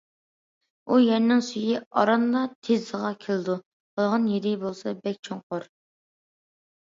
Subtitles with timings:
[0.85, 3.57] ئۇ يەرنىڭ سۈيى ئارانلا تىزغا كېلىدۇ،
[3.99, 5.69] قالغان يېرى بولسا بەك چوڭقۇر.